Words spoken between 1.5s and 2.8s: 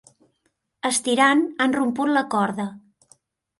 han romput la corda.